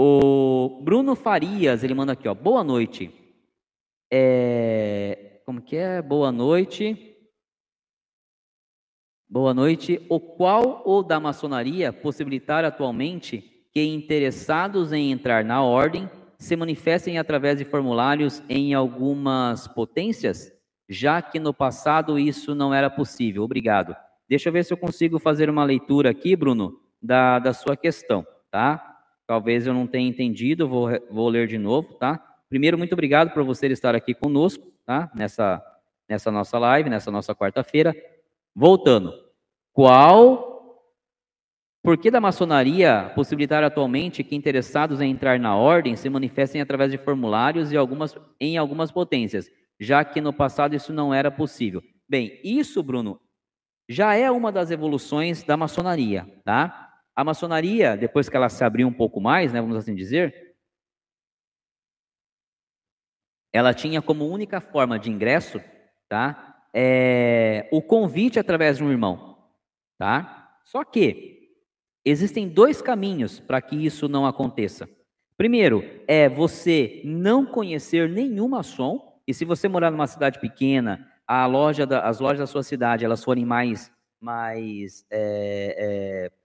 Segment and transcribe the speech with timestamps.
[0.00, 2.34] O Bruno Farias, ele manda aqui, ó.
[2.34, 3.12] Boa noite.
[4.08, 6.00] É, como que é?
[6.00, 7.16] Boa noite.
[9.28, 10.00] Boa noite.
[10.08, 16.08] O qual ou da maçonaria possibilitar atualmente que interessados em entrar na ordem
[16.38, 20.52] se manifestem através de formulários em algumas potências,
[20.88, 23.42] já que no passado isso não era possível?
[23.42, 23.96] Obrigado.
[24.28, 28.24] Deixa eu ver se eu consigo fazer uma leitura aqui, Bruno, da, da sua questão,
[28.48, 28.87] tá?
[29.28, 32.18] Talvez eu não tenha entendido, vou, vou ler de novo, tá?
[32.48, 35.10] Primeiro, muito obrigado por você estar aqui conosco, tá?
[35.14, 35.62] Nessa,
[36.08, 37.94] nessa nossa live, nessa nossa quarta-feira.
[38.56, 39.12] Voltando.
[39.70, 40.82] Qual,
[41.82, 46.90] por que da maçonaria possibilitar atualmente que interessados em entrar na ordem se manifestem através
[46.90, 51.82] de formulários e algumas, em algumas potências, já que no passado isso não era possível?
[52.08, 53.20] Bem, isso, Bruno,
[53.86, 56.87] já é uma das evoluções da maçonaria, tá?
[57.18, 60.54] A maçonaria, depois que ela se abriu um pouco mais, né, vamos assim dizer,
[63.52, 65.60] ela tinha como única forma de ingresso,
[66.08, 69.36] tá, é, o convite através de um irmão,
[69.98, 70.60] tá?
[70.64, 71.56] Só que
[72.04, 74.88] existem dois caminhos para que isso não aconteça.
[75.36, 81.44] Primeiro é você não conhecer nenhum maçom e se você morar numa cidade pequena, a
[81.46, 86.37] loja da, as lojas da sua cidade elas forem mais mais é, é,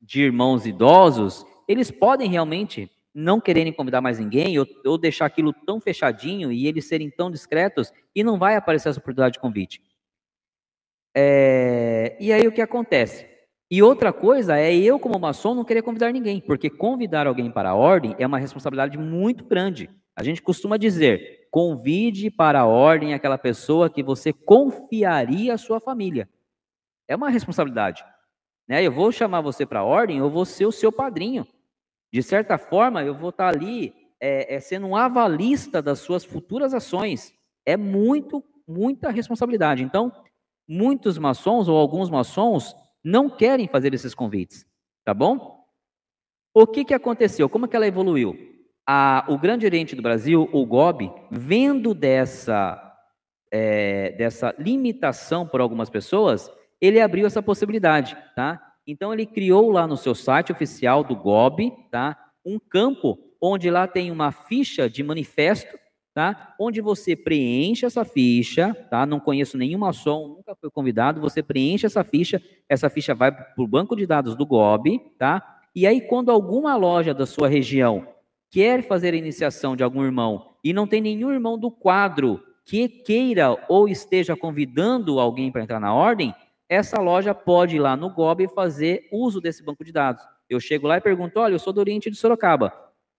[0.00, 5.52] de irmãos idosos, eles podem realmente não quererem convidar mais ninguém ou, ou, deixar aquilo
[5.52, 9.82] tão fechadinho e eles serem tão discretos e não vai aparecer essa oportunidade de convite.
[11.16, 13.26] É, e aí o que acontece?
[13.70, 17.70] E outra coisa é eu, como maçom, não querer convidar ninguém, porque convidar alguém para
[17.70, 19.90] a ordem é uma responsabilidade muito grande.
[20.16, 25.80] A gente costuma dizer: convide para a ordem aquela pessoa que você confiaria à sua
[25.80, 26.28] família.
[27.06, 28.04] É uma responsabilidade.
[28.68, 28.84] Né?
[28.84, 31.46] Eu vou chamar você para a ordem, eu vou ser o seu padrinho.
[32.12, 36.74] De certa forma, eu vou estar ali é, é, sendo um avalista das suas futuras
[36.74, 37.34] ações.
[37.64, 39.82] É muito, muita responsabilidade.
[39.82, 40.12] Então,
[40.68, 44.66] muitos maçons ou alguns maçons não querem fazer esses convites,
[45.04, 45.64] tá bom?
[46.52, 47.48] O que, que aconteceu?
[47.48, 48.36] Como que ela evoluiu?
[48.86, 52.96] A, o Grande Oriente do Brasil, o GOB, vendo dessa,
[53.50, 58.60] é, dessa limitação por algumas pessoas, ele abriu essa possibilidade, tá?
[58.86, 62.16] Então ele criou lá no seu site oficial do GOB, tá?
[62.44, 65.78] Um campo onde lá tem uma ficha de manifesto,
[66.14, 66.54] tá?
[66.58, 69.04] Onde você preenche essa ficha, tá?
[69.04, 73.52] Não conheço nenhuma som, nunca fui convidado, você preenche essa ficha, essa ficha vai para
[73.58, 75.60] o banco de dados do GOB, tá?
[75.74, 78.06] E aí quando alguma loja da sua região
[78.50, 82.88] quer fazer a iniciação de algum irmão e não tem nenhum irmão do quadro que
[82.88, 86.34] queira ou esteja convidando alguém para entrar na ordem,
[86.68, 90.22] essa loja pode ir lá no GOB e fazer uso desse banco de dados.
[90.48, 92.72] Eu chego lá e pergunto: olha, eu sou do Oriente de Sorocaba,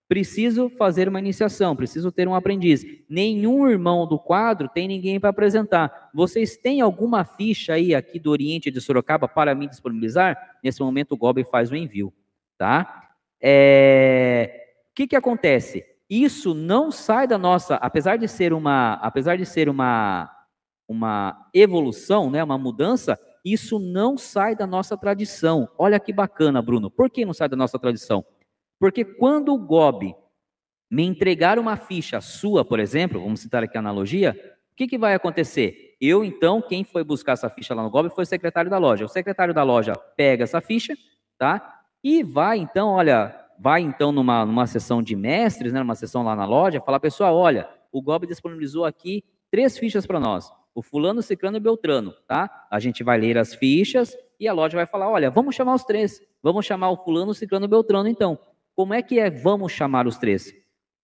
[0.07, 2.85] preciso fazer uma iniciação, preciso ter um aprendiz.
[3.07, 6.09] Nenhum irmão do quadro tem ninguém para apresentar.
[6.13, 10.57] Vocês têm alguma ficha aí aqui do Oriente de Sorocaba para me disponibilizar?
[10.63, 12.13] Nesse momento o GOB faz o envio,
[12.57, 13.09] tá?
[13.41, 14.65] É...
[14.91, 15.85] O que, que acontece?
[16.09, 20.29] Isso não sai da nossa, apesar de ser uma, apesar de ser uma,
[20.87, 25.69] uma evolução, né, uma mudança, isso não sai da nossa tradição.
[25.77, 26.89] Olha que bacana, Bruno.
[26.89, 28.25] Por que não sai da nossa tradição?
[28.79, 30.15] Porque quando o GOB
[30.89, 34.35] me entregar uma ficha sua, por exemplo, vamos citar aqui a analogia,
[34.71, 35.95] o que, que vai acontecer?
[36.01, 39.05] Eu, então, quem foi buscar essa ficha lá no GOB foi o secretário da loja.
[39.05, 40.95] O secretário da loja pega essa ficha,
[41.37, 41.81] tá?
[42.03, 46.35] E vai, então, olha, vai, então, numa, numa sessão de mestres, né, numa sessão lá
[46.35, 51.21] na loja, falar, pessoal, olha, o GOB disponibilizou aqui três fichas para nós o fulano,
[51.21, 52.67] ciclano e beltrano, tá?
[52.71, 55.83] A gente vai ler as fichas e a loja vai falar, olha, vamos chamar os
[55.83, 56.21] três.
[56.41, 58.39] Vamos chamar o fulano, ciclano e beltrano, então.
[58.73, 60.53] Como é que é vamos chamar os três?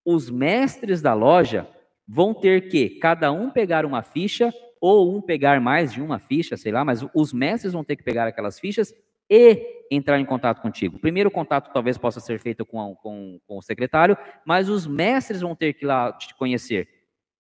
[0.06, 1.68] Os mestres da loja
[2.08, 6.56] vão ter que cada um pegar uma ficha ou um pegar mais de uma ficha,
[6.56, 8.94] sei lá, mas os mestres vão ter que pegar aquelas fichas
[9.30, 10.96] e entrar em contato contigo.
[10.96, 15.42] O primeiro contato talvez possa ser feito com, com, com o secretário, mas os mestres
[15.42, 16.88] vão ter que ir lá te conhecer.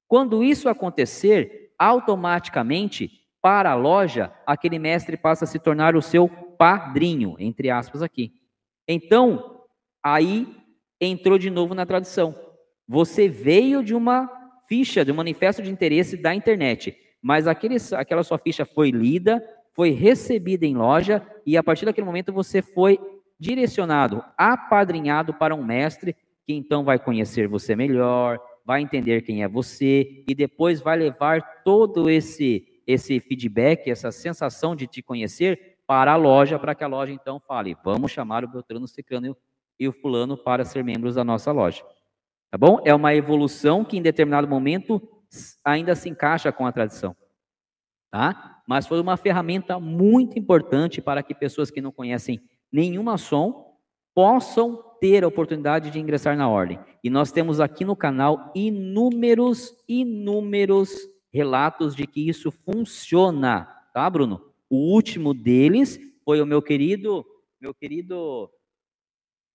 [0.07, 3.11] Quando isso acontecer, automaticamente,
[3.41, 8.33] para a loja, aquele mestre passa a se tornar o seu padrinho, entre aspas aqui.
[8.87, 9.61] Então,
[10.03, 10.47] aí
[10.99, 12.35] entrou de novo na tradição.
[12.87, 14.29] Você veio de uma
[14.67, 19.43] ficha, de um manifesto de interesse da internet, mas aquele, aquela sua ficha foi lida,
[19.73, 22.99] foi recebida em loja e a partir daquele momento você foi
[23.39, 29.47] direcionado, apadrinhado para um mestre que então vai conhecer você melhor, vai entender quem é
[29.47, 36.13] você e depois vai levar todo esse esse feedback, essa sensação de te conhecer para
[36.13, 39.35] a loja, para que a loja então fale: vamos chamar o Beltrano, Ciclano
[39.79, 41.83] e o fulano para ser membros da nossa loja.
[42.51, 42.79] Tá bom?
[42.85, 45.01] É uma evolução que em determinado momento
[45.63, 47.15] ainda se encaixa com a tradição.
[48.11, 48.61] Tá?
[48.67, 52.41] Mas foi uma ferramenta muito importante para que pessoas que não conhecem
[52.71, 53.77] nenhuma som
[54.13, 56.79] possam ter a oportunidade de ingressar na ordem.
[57.03, 60.89] E nós temos aqui no canal inúmeros, inúmeros
[61.31, 64.51] relatos de que isso funciona, tá, Bruno?
[64.67, 67.23] O último deles foi o meu querido,
[67.61, 68.49] meu querido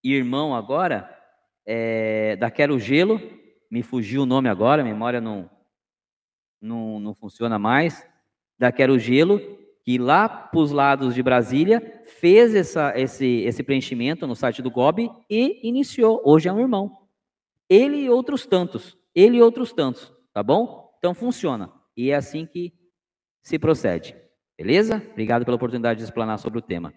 [0.04, 1.12] irmão agora,
[1.66, 3.20] é, da Quero Gelo,
[3.68, 5.50] me fugiu o nome agora, a memória não,
[6.62, 8.06] não, não funciona mais,
[8.56, 9.40] da Quero Gelo,
[9.82, 14.70] que lá para os lados de Brasília fez essa, esse, esse preenchimento no site do
[14.70, 16.20] GOB e iniciou.
[16.24, 16.98] Hoje é um irmão.
[17.68, 18.98] Ele e outros tantos.
[19.14, 20.12] Ele e outros tantos.
[20.32, 20.90] Tá bom?
[20.98, 21.72] Então funciona.
[21.96, 22.72] E é assim que
[23.42, 24.14] se procede.
[24.56, 25.02] Beleza?
[25.12, 26.92] Obrigado pela oportunidade de explanar sobre o tema.